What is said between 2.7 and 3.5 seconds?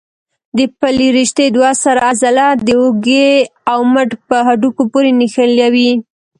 اوږې